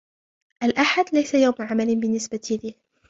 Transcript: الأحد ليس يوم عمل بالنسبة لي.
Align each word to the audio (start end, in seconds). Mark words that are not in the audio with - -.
الأحد 0.63 1.05
ليس 1.13 1.33
يوم 1.33 1.53
عمل 1.59 1.95
بالنسبة 1.99 2.59
لي. 2.63 2.75